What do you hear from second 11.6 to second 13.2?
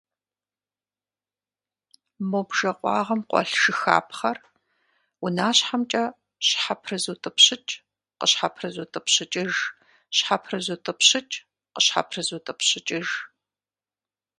къыщхьэпрызутӀыпщыкӀыж.